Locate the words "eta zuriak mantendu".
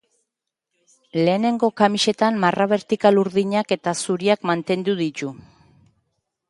3.77-5.01